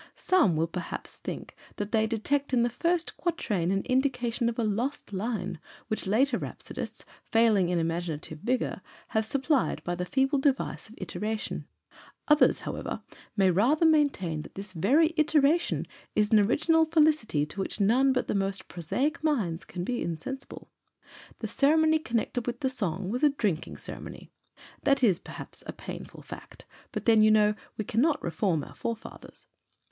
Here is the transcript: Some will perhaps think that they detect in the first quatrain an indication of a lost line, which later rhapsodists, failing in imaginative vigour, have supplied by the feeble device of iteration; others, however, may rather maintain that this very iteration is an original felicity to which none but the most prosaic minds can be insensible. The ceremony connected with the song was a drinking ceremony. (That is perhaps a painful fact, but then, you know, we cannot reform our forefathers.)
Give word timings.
Some 0.15 0.55
will 0.55 0.65
perhaps 0.65 1.17
think 1.17 1.55
that 1.75 1.91
they 1.91 2.07
detect 2.07 2.53
in 2.55 2.63
the 2.63 2.71
first 2.71 3.15
quatrain 3.17 3.69
an 3.69 3.83
indication 3.83 4.49
of 4.49 4.57
a 4.57 4.63
lost 4.63 5.13
line, 5.13 5.59
which 5.89 6.07
later 6.07 6.39
rhapsodists, 6.39 7.05
failing 7.21 7.69
in 7.69 7.77
imaginative 7.77 8.39
vigour, 8.39 8.81
have 9.09 9.25
supplied 9.27 9.83
by 9.83 9.93
the 9.93 10.03
feeble 10.03 10.39
device 10.39 10.89
of 10.89 10.95
iteration; 10.97 11.67
others, 12.27 12.61
however, 12.61 13.03
may 13.37 13.51
rather 13.51 13.85
maintain 13.85 14.41
that 14.41 14.55
this 14.55 14.73
very 14.73 15.13
iteration 15.17 15.85
is 16.15 16.31
an 16.31 16.39
original 16.39 16.85
felicity 16.85 17.45
to 17.45 17.59
which 17.59 17.79
none 17.79 18.11
but 18.11 18.27
the 18.27 18.33
most 18.33 18.67
prosaic 18.67 19.23
minds 19.23 19.63
can 19.63 19.83
be 19.83 20.01
insensible. 20.01 20.71
The 21.37 21.47
ceremony 21.47 21.99
connected 21.99 22.47
with 22.47 22.61
the 22.61 22.71
song 22.71 23.11
was 23.11 23.21
a 23.21 23.29
drinking 23.29 23.77
ceremony. 23.77 24.31
(That 24.81 25.03
is 25.03 25.19
perhaps 25.19 25.63
a 25.67 25.73
painful 25.73 26.23
fact, 26.23 26.65
but 26.91 27.05
then, 27.05 27.21
you 27.21 27.29
know, 27.29 27.53
we 27.77 27.85
cannot 27.85 28.19
reform 28.23 28.63
our 28.63 28.73
forefathers.) 28.73 29.45